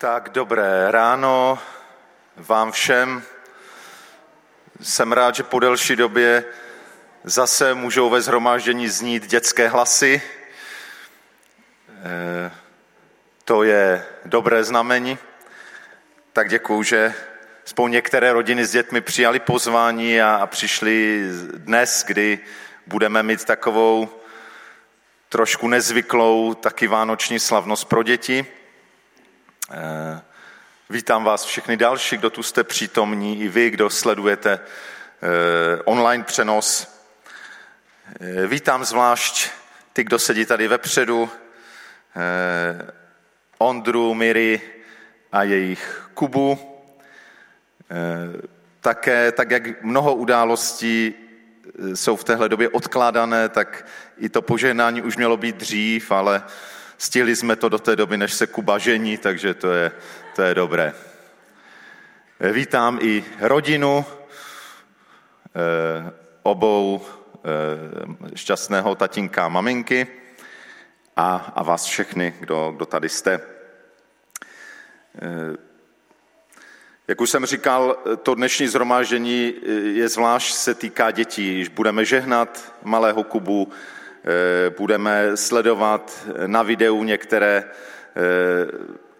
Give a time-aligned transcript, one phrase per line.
[0.00, 1.58] Tak dobré ráno
[2.36, 3.22] vám všem.
[4.80, 6.44] Jsem rád, že po delší době
[7.24, 10.22] zase můžou ve zhromáždění znít dětské hlasy.
[11.88, 12.50] Eh,
[13.44, 15.18] to je dobré znamení.
[16.32, 17.14] Tak děkuju, že
[17.64, 21.22] spolu některé rodiny s dětmi přijali pozvání a přišli
[21.56, 22.38] dnes, kdy
[22.86, 24.08] budeme mít takovou
[25.28, 28.59] trošku nezvyklou taky vánoční slavnost pro děti.
[29.72, 30.20] Eh,
[30.90, 36.98] vítám vás všechny další, kdo tu jste přítomní, i vy, kdo sledujete eh, online přenos.
[38.20, 39.50] Eh, vítám zvlášť
[39.92, 41.30] ty, kdo sedí tady vepředu,
[43.58, 44.60] Ondru, Miri
[45.32, 46.58] a jejich Kubu.
[48.80, 51.14] Také, tak jak mnoho událostí
[51.94, 53.86] jsou v téhle době odkládané, tak
[54.18, 56.42] i to požehnání už mělo být dřív, ale
[57.00, 59.92] Stihli jsme to do té doby, než se Kuba žení, takže to je,
[60.36, 60.92] to je dobré.
[62.52, 70.06] Vítám i rodinu eh, obou eh, šťastného tatínka a maminky
[71.16, 73.40] a, a vás všechny, kdo, kdo tady jste.
[75.22, 75.56] Eh,
[77.08, 79.54] jak už jsem říkal, to dnešní zhromáždění
[79.94, 81.66] je zvlášť se týká dětí.
[81.72, 83.99] Budeme žehnat malého Kubu, Eh,
[84.78, 88.20] budeme sledovat na videu některé, eh,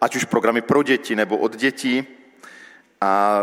[0.01, 2.07] ať už programy pro děti nebo od dětí.
[3.01, 3.41] A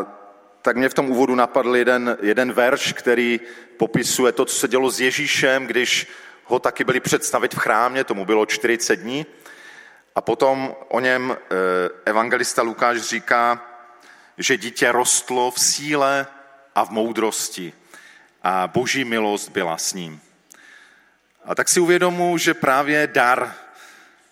[0.62, 3.40] tak mě v tom úvodu napadl jeden, jeden verš, který
[3.76, 6.06] popisuje to, co se dělo s Ježíšem, když
[6.44, 9.26] ho taky byli představit v chrámě, tomu bylo 40 dní.
[10.14, 11.56] A potom o něm eh,
[12.04, 13.64] evangelista Lukáš říká,
[14.38, 16.26] že dítě rostlo v síle
[16.74, 17.72] a v moudrosti
[18.42, 20.20] a boží milost byla s ním.
[21.48, 23.54] A tak si uvědomu, že právě dar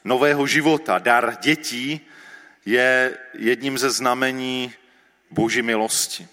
[0.05, 2.01] nového života, dar dětí
[2.67, 4.73] je jedním ze znamení
[5.31, 6.29] boží milosti.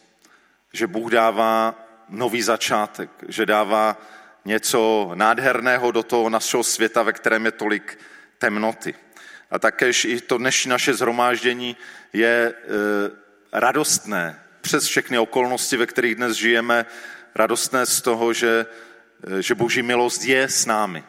[0.74, 1.76] Že Bůh dává
[2.10, 3.98] nový začátek, že dává
[4.46, 8.00] něco nádherného do toho našeho světa, ve kterém je tolik
[8.38, 8.96] temnoty.
[9.52, 11.78] A takéž i to dnešní naše zhromáždění
[12.14, 12.54] je e,
[13.54, 16.86] radostné přes všechny okolnosti, ve kterých dnes žijeme,
[17.36, 18.66] radostné z toho, že
[19.40, 21.04] že boží milost je s námi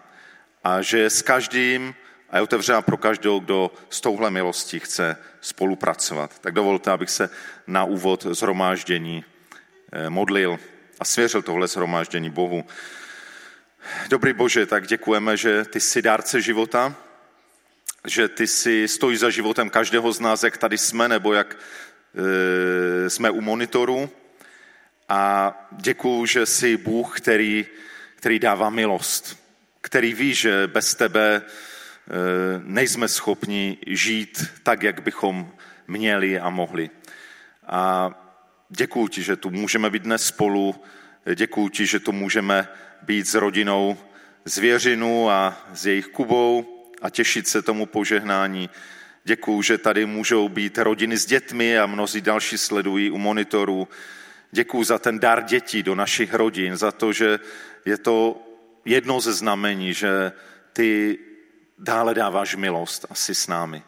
[0.65, 1.95] a že je s každým
[2.31, 6.39] a je otevřená pro každou, kdo s touhle milostí chce spolupracovat.
[6.39, 7.31] Tak dovolte, abych se
[7.67, 9.25] na úvod zhromáždění
[9.93, 10.59] eh, modlil
[11.01, 12.65] a svěřil tohle zhromáždění Bohu.
[14.09, 16.95] Dobrý Bože, tak děkujeme, že ty jsi dárce života,
[18.07, 21.57] že ty si stojí za životem každého z nás, jak tady jsme, nebo jak
[22.15, 24.11] e, jsme u monitoru.
[25.09, 27.67] A děkuju, že jsi Bůh, který
[28.25, 29.39] který dává milost,
[29.81, 32.11] který ví, že bez tebe eh,
[32.65, 35.53] nejsme schopni žít tak, jak bychom
[35.89, 36.91] měli a mohli.
[37.67, 38.11] A
[38.69, 40.75] děkuji ti, že tu můžeme být dnes spolu,
[41.35, 42.69] děkuji ti, že tu můžeme
[43.03, 43.97] být s rodinou
[44.45, 48.71] zvěřinu a s jejich Kubou a těšit se tomu požehnání.
[49.25, 53.89] Děkuji, že tady můžou být rodiny s dětmi a mnozí další sledují u monitoru.
[54.53, 57.39] Děkuji za ten dar dětí do našich rodin, za to, že
[57.85, 58.43] je to
[58.85, 60.33] jedno ze znamení, že
[60.73, 61.19] ty
[61.79, 63.83] dále dáváš milost a jsi s námi.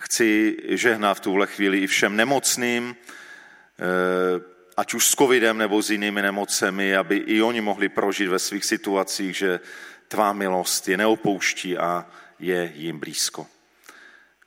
[0.00, 3.84] Chci žehnat v tuhle chvíli i všem nemocným, eh,
[4.76, 8.64] ať už s covidem nebo s jinými nemocemi, aby i oni mohli prožít ve svých
[8.64, 9.60] situacích, že
[10.08, 12.06] tvá milost je neopouští a
[12.38, 13.46] je jim blízko.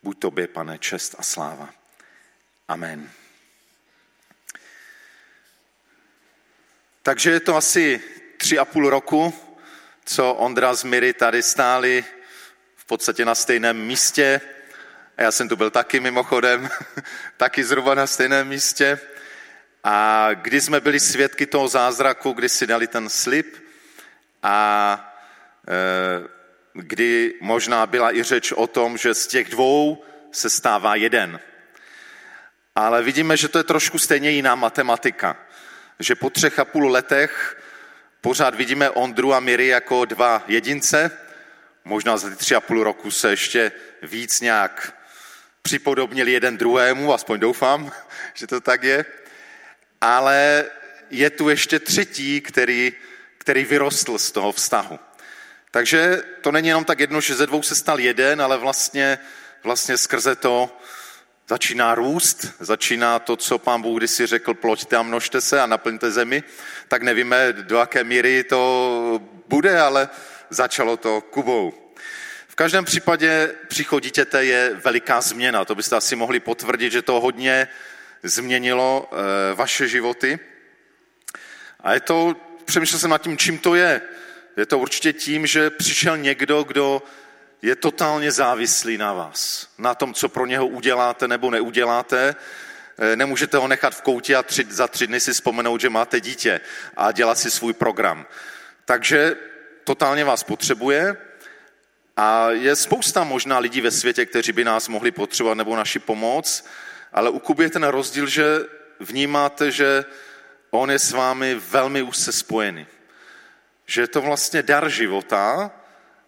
[0.03, 1.69] Buď tobě, pane, čest a sláva.
[2.68, 3.09] Amen.
[7.03, 8.01] Takže je to asi
[8.41, 9.34] tři a půl roku,
[10.06, 12.06] co Ondra z Miry tady stáli
[12.75, 14.41] v podstatě na stejném místě.
[15.18, 16.69] A já jsem tu byl taky mimochodem,
[17.38, 19.00] taky zhruba na stejném místě.
[19.84, 23.57] A kdy jsme byli svědky toho zázraku, kdy si dali ten slib
[24.44, 24.57] a
[25.68, 26.28] e,
[26.74, 31.40] kdy možná byla i řeč o tom, že z těch dvou se stává jeden.
[32.75, 35.38] Ale vidíme, že to je trošku stejně jiná matematika.
[36.00, 37.62] Že po třech a půl letech
[38.21, 41.12] Pořád vidíme Ondru a Miri jako dva jedince,
[41.85, 43.71] možná za ty tři a půl roku se ještě
[44.01, 44.94] víc nějak
[45.62, 47.91] připodobnili jeden druhému, aspoň doufám,
[48.33, 49.06] že to tak je.
[50.01, 50.65] Ale
[51.09, 52.94] je tu ještě třetí, který,
[53.38, 55.00] který vyrostl z toho vztahu.
[55.71, 59.19] Takže to není jenom tak jedno, že ze dvou se stal jeden, ale vlastně,
[59.63, 60.77] vlastně skrze to
[61.51, 66.12] začíná růst, začíná to, co pán Bůh kdysi řekl, ploďte a množte se a naplňte
[66.12, 66.44] zemi,
[66.88, 70.09] tak nevíme, do jaké míry to bude, ale
[70.50, 71.74] začalo to Kubou.
[72.48, 75.65] V každém případě příchod dítěte je veliká změna.
[75.65, 77.68] To byste asi mohli potvrdit, že to hodně
[78.24, 80.39] změnilo eh, vaše životy.
[81.80, 84.01] A je to, přemýšlel jsem nad tím, čím to je.
[84.57, 87.04] Je to určitě tím, že přišel někdo, kdo
[87.62, 89.68] je totálně závislý na vás.
[89.78, 92.36] Na tom, co pro něho uděláte nebo neuděláte.
[92.98, 96.22] Eh, nemůžete ho nechat v koutě a tři, za tři dny si vzpomenout, že máte
[96.22, 96.62] dítě
[96.98, 98.25] a dělat si svůj program.
[98.86, 99.36] Takže
[99.84, 101.18] totálně vás potřebuje
[102.18, 106.66] a je spousta možná lidí ve světě, kteří by nás mohli potřebovat nebo naši pomoc,
[107.14, 108.46] ale u Kuby je ten rozdíl, že
[109.00, 110.06] vnímáte, že
[110.69, 112.88] on je s vámi velmi úzce spojený.
[113.86, 115.72] Že je to vlastně dar života,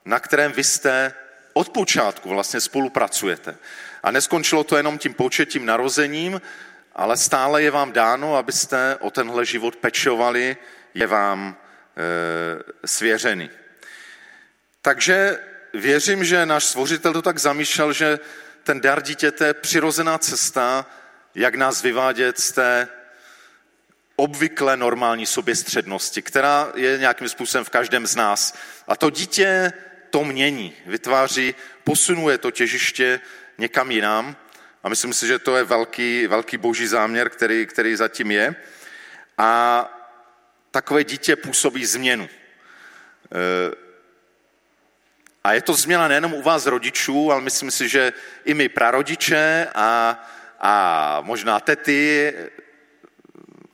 [0.06, 1.14] na kterém vy jste
[1.54, 3.58] od počátku vlastně spolupracujete.
[4.04, 6.42] A neskončilo to jenom tím početím narozením,
[6.96, 10.58] ale stále je vám dáno, abyste o tenhle život pečovali,
[10.94, 13.50] je vám e, svěřený.
[14.82, 15.40] Takže
[15.74, 18.20] věřím, že náš stvořitel to tak zamýšlel, že
[18.64, 20.86] ten dar dítěte je přirozená cesta,
[21.36, 22.88] jak nás vyvádět z té
[24.16, 28.54] obvykle normální soběstřednosti, která je nějakým způsobem v každém z nás.
[28.88, 29.74] A to dítě
[30.14, 33.20] to mění, vytváří, posunuje to těžiště
[33.58, 34.36] někam jinam.
[34.84, 38.56] A myslím si, že to je velký, velký boží záměr, který, který zatím je.
[39.38, 39.50] A
[40.72, 42.30] takové dítě působí změnu.
[42.30, 42.30] E,
[45.44, 48.14] a je to změna nejenom u vás rodičů, ale myslím si, že
[48.46, 50.22] i my prarodiče a,
[50.60, 52.34] a možná tety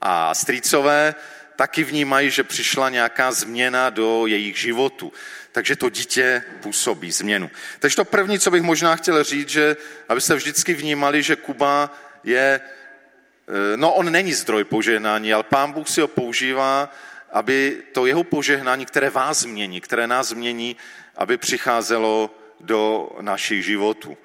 [0.02, 1.16] a strýcové
[1.60, 5.14] taky vnímají, že přišla nějaká změna do jejich životu.
[5.52, 7.52] Takže to dítě působí změnu.
[7.80, 9.78] Takže to první, co bych možná chtěl říct, že
[10.10, 11.92] abyste vždycky vnímali, že Kuba
[12.24, 16.96] je, eh, no on není zdroj požehnání, ale pán Bůh si ho používá,
[17.32, 20.78] aby to jeho požehnání, které vás změní, které nás změní,
[21.16, 24.18] aby přicházelo do našich životů.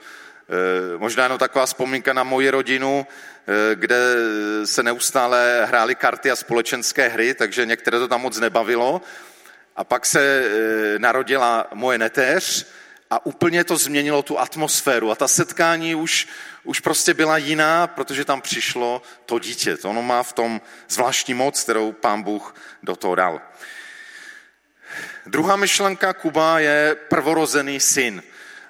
[0.48, 4.14] Eh, možná jenom taková vzpomínka na moji rodinu, eh, kde
[4.64, 9.02] se neustále hrály karty a společenské hry, takže některé to tam moc nebavilo.
[9.76, 12.66] A pak se eh, narodila moje netéř
[13.10, 15.10] a úplně to změnilo tu atmosféru.
[15.10, 16.28] A ta setkání už,
[16.64, 19.76] už prostě byla jiná, protože tam přišlo to dítě.
[19.76, 23.40] To ono má v tom zvláštní moc, kterou pán Bůh do toho dal.
[25.26, 28.22] Druhá myšlenka Kuba je prvorozený syn.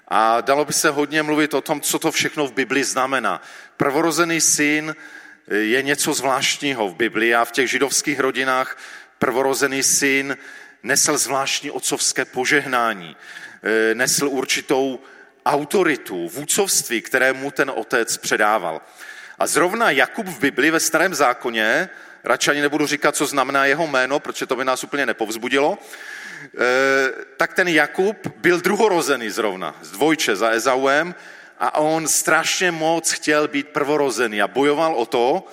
[0.09, 3.43] A dalo by se hodně mluvit o tom, co to všechno v Bibli znamená.
[3.77, 4.97] Prvorozený syn
[5.49, 8.79] je něco zvláštního v Biblii a v těch židovských rodinách
[9.19, 10.37] prvorozený syn
[10.83, 13.17] nesl zvláštní otcovské požehnání,
[13.63, 15.01] e, nesl určitou
[15.47, 18.83] autoritu, vůcovství, které mu ten otec předával.
[19.39, 21.89] A zrovna Jakub v Bibli ve starém zákoně,
[22.25, 26.24] radši ani nebudu říkat, co znamená jeho jméno, protože to by nás úplně nepovzbudilo, Eh,
[27.37, 31.15] tak ten Jakub byl druhorozený zrovna, z dvojče za Ezauem
[31.59, 35.47] a on strašně moc chtěl být prvorozený a bojoval o to,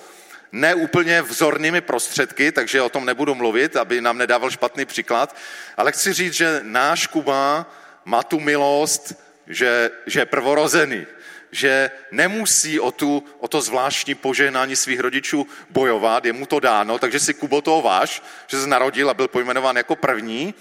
[0.52, 5.36] ne úplně vzornými prostředky, takže o tom nebudu mluvit, aby nám nedával špatný příklad,
[5.76, 7.66] ale chci říct, že náš Kuba
[8.04, 9.14] má tu milost,
[9.46, 11.06] že, že je prvorozený,
[11.52, 16.98] že nemusí o, tu, o to zvláštní požehnání svých rodičů bojovat, je mu to dáno,
[16.98, 20.54] takže si Kubo toho váš, že se narodil a byl pojmenován jako první.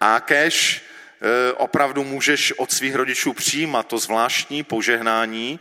[0.00, 0.82] A kež
[1.20, 5.60] e, opravdu můžeš od svých rodičů přijímat to zvláštní požehnání,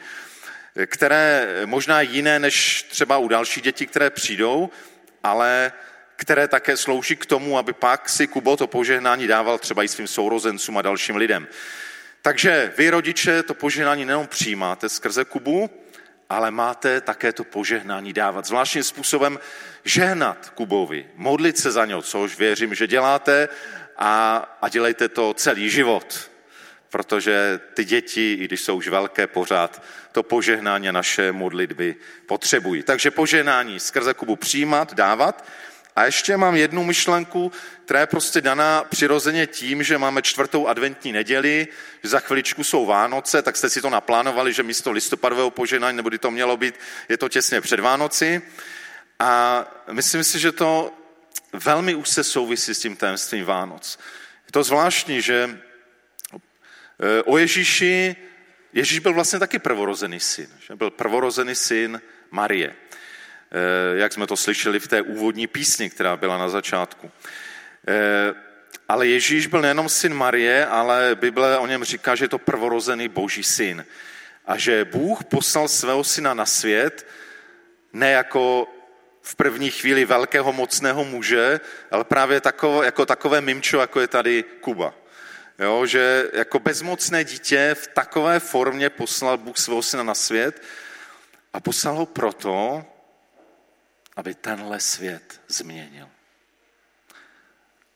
[0.85, 4.69] které možná jiné než třeba u dalších dětí, které přijdou,
[5.23, 5.71] ale
[6.15, 10.07] které také slouží k tomu, aby pak si Kubo to požehnání dával třeba i svým
[10.07, 11.47] sourozencům a dalším lidem.
[12.25, 15.69] Takže vy, rodiče, to požehnání nejenom přijímáte skrze Kubu,
[16.29, 18.45] ale máte také to požehnání dávat.
[18.45, 19.39] Zvláštním způsobem
[19.83, 23.49] žehnat Kubovi, modlit se za něj, což věřím, že děláte
[23.97, 26.31] a, a dělejte to celý život.
[26.89, 32.83] Protože ty děti, i když jsou už velké, pořád to požehnání naše modlitby potřebují.
[32.83, 35.45] Takže požehnání skrze Kubu přijímat, dávat
[35.95, 37.51] a ještě mám jednu myšlenku,
[37.85, 41.67] která je prostě daná přirozeně tím, že máme čtvrtou adventní neděli,
[42.03, 46.09] že za chviličku jsou Vánoce, tak jste si to naplánovali, že místo listopadového poženání, nebo
[46.09, 46.75] kdy to mělo být,
[47.09, 48.41] je to těsně před Vánoci.
[49.19, 50.93] A myslím si, že to
[51.53, 53.99] velmi už se souvisí s tím tajemstvím Vánoc.
[54.45, 55.59] Je to zvláštní, že
[56.99, 58.15] e, o Ježíši,
[58.73, 60.49] Ježíš byl vlastně taky prvorozený syn.
[60.67, 62.75] Že byl prvorozený syn Marie.
[63.55, 67.11] Eh, jak jsme to slyšeli v té úvodní písni, která byla na začátku.
[67.87, 68.33] Eh,
[68.89, 73.07] ale Ježíš byl nejenom syn Marie, ale Bible o něm říká, že je to prvorozený
[73.07, 73.85] boží syn.
[74.45, 77.07] A že Bůh poslal svého syna na svět
[77.93, 78.67] ne jako
[79.21, 81.59] v první chvíli velkého mocného muže,
[81.91, 84.93] ale právě takovo, jako takové mimčo, jako je tady Kuba.
[85.59, 90.61] Jo, že jako bezmocné dítě v takové formě poslal Bůh svého syna na svět
[91.53, 92.85] a poslal ho proto,
[94.15, 96.09] aby tenhle svět změnil.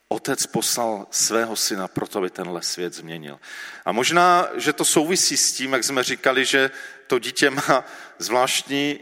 [0.07, 3.39] Otec poslal svého syna proto, aby tenhle svět změnil.
[3.85, 6.71] A možná, že to souvisí s tím, jak jsme říkali, že
[7.07, 7.85] to dítě má
[8.19, 8.99] zvláštní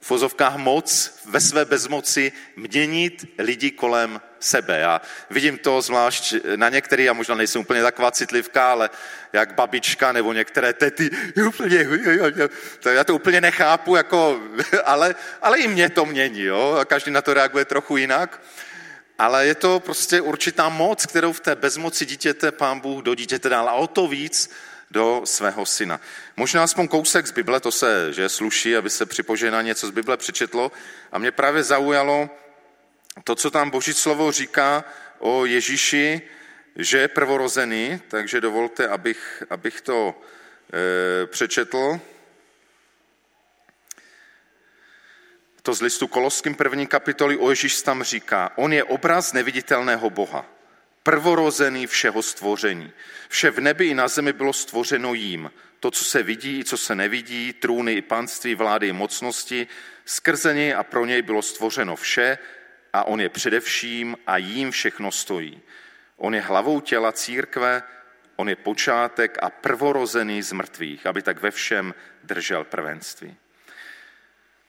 [0.00, 0.10] v
[0.56, 4.78] moc ve své bezmoci měnit lidi kolem sebe.
[4.78, 8.90] Já vidím to zvlášť na některých, a možná nejsem úplně taková citlivka, ale
[9.32, 11.10] jak babička nebo některé tety,
[11.46, 11.88] úplně,
[12.80, 14.40] to já to úplně nechápu, jako,
[14.84, 16.80] ale, ale i mě to mění, jo?
[16.84, 18.40] každý na to reaguje trochu jinak.
[19.18, 23.48] Ale je to prostě určitá moc, kterou v té bezmoci dítěte pán Bůh do dítěte
[23.48, 23.68] dal.
[23.68, 24.50] A o to víc
[24.90, 26.00] do svého syna.
[26.36, 29.22] Možná aspoň kousek z Bible, to se, že sluší, aby se při
[29.62, 30.72] něco z Bible přečetlo.
[31.12, 32.30] A mě právě zaujalo
[33.24, 34.84] to, co tam Boží slovo říká
[35.18, 36.22] o Ježíši,
[36.76, 40.20] že je prvorozený, takže dovolte, abych, abych to
[40.72, 42.00] e, přečetl.
[45.62, 50.54] To z listu Koloským první kapitoly o Ježíš tam říká, on je obraz neviditelného Boha
[51.04, 52.92] prvorozený všeho stvoření.
[53.28, 55.50] Vše v nebi i na zemi bylo stvořeno jím.
[55.80, 59.66] To, co se vidí i co se nevidí, trůny i panství, vlády i mocnosti,
[60.04, 62.38] skrze něj a pro něj bylo stvořeno vše
[62.94, 65.62] a on je především a jím všechno stojí.
[66.16, 67.82] On je hlavou těla církve,
[68.36, 73.36] on je počátek a prvorozený z mrtvých, aby tak ve všem držel prvenství.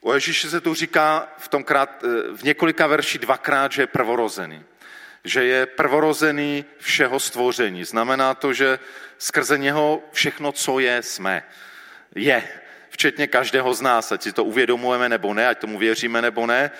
[0.01, 2.03] O Ježíši se tu říká v, tom krát,
[2.35, 4.65] v několika verši dvakrát, že je prvorozený
[5.25, 7.83] že je prvorozený všeho stvoření.
[7.83, 8.79] Znamená to, že
[9.17, 11.43] skrze něho všechno, co je, jsme.
[12.15, 12.43] Je,
[12.89, 16.71] včetně každého z nás, ať si to uvědomujeme nebo ne, ať tomu věříme nebo ne.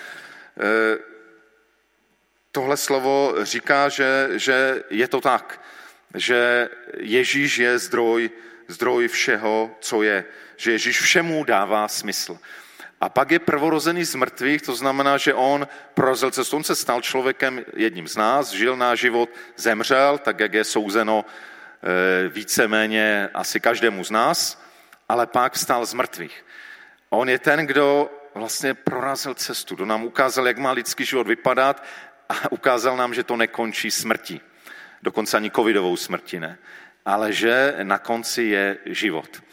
[2.56, 5.62] Tohle slovo říká, že, že je to tak,
[6.14, 8.30] že Ježíš je zdroj,
[8.68, 10.26] zdroj všeho, co je,
[10.58, 12.40] že Ježíš všemu dává smysl.
[13.02, 16.56] A pak je prvorozený z mrtvých, to znamená, že on prorazil cestu.
[16.56, 21.26] On se stal člověkem jedním z nás, žil náš život, zemřel, tak jak je souzeno
[21.28, 24.64] eh, víceméně asi každému z nás,
[25.10, 26.46] ale pak stal z mrtvých.
[27.10, 31.84] On je ten, kdo vlastně prorazil cestu, kdo nám ukázal, jak má lidský život vypadat
[32.30, 34.42] a ukázal nám, že to nekončí smrtí.
[35.04, 36.58] Dokonce ani covidovou smrti ne.
[37.06, 39.44] Ale že na konci je život.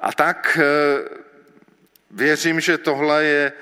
[0.00, 1.26] A tak eh,
[2.10, 3.52] Věřím, že tohle je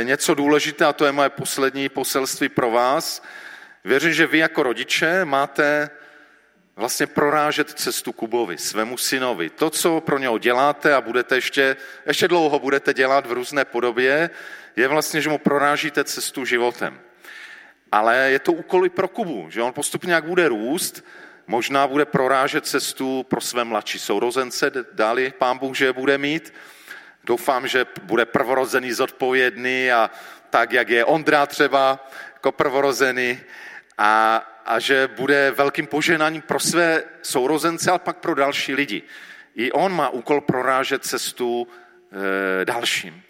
[0.00, 3.22] eh, něco důležité a to je moje poslední poselství pro vás.
[3.84, 5.90] Věřím, že vy jako rodiče máte
[6.76, 9.50] vlastně prorážet cestu Kubovi, svému synovi.
[9.50, 11.76] To, co pro něho děláte a budete ještě,
[12.06, 14.30] ještě dlouho budete dělat v různé podobě,
[14.76, 17.00] je vlastně, že mu prorážíte cestu životem.
[17.92, 21.04] Ale je to úkol i pro Kubu, že on postupně, jak bude růst,
[21.46, 26.52] možná bude prorážet cestu pro své mladší sourozence, dáli pán Bůh, že je bude mít,
[27.28, 30.10] Doufám, že bude prvorozený zodpovědný a
[30.50, 33.40] tak, jak je Ondra třeba jako prvorozený
[33.98, 39.02] a, a že bude velkým poženáním pro své sourozence, ale pak pro další lidi.
[39.54, 43.22] I on má úkol prorážet cestu e, dalším.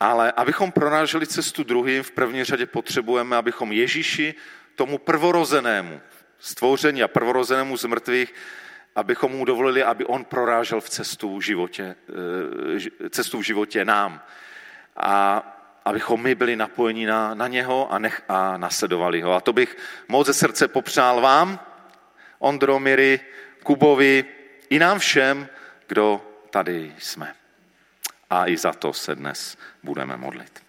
[0.00, 4.34] Ale abychom proráželi cestu druhým, v první řadě potřebujeme, abychom Ježíši,
[4.74, 6.00] tomu prvorozenému
[6.38, 8.34] stvoření a prvorozenému z mrtvých,
[8.96, 11.96] abychom mu dovolili, aby on prorážel v cestu v životě,
[13.06, 14.22] eh, cestu v životě nám.
[14.96, 15.42] A
[15.84, 19.32] abychom my byli napojeni na, na něho a, nech, a nasledovali ho.
[19.32, 19.76] A to bych
[20.08, 21.60] moc ze srdce popřál vám,
[22.38, 22.80] Ondro,
[23.62, 24.24] Kubovi,
[24.70, 25.48] i nám všem,
[25.86, 27.34] kdo tady jsme.
[28.30, 30.65] A i za to se dnes budeme modlit.